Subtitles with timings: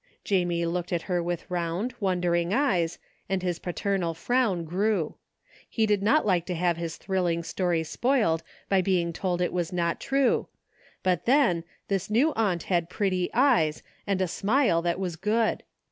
[0.23, 2.97] Jamie looked at her with round, wondering eyes,
[3.29, 5.13] and his paternal frown grew.
[5.69, 9.71] He did not like to have his thrilling story spoiled by being told it was
[9.71, 10.47] not true,
[11.03, 15.61] but then, this new aunt had pretty eyes and a smile that was good.